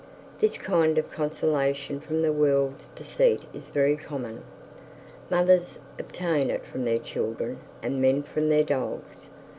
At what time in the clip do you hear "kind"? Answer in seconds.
0.57-0.97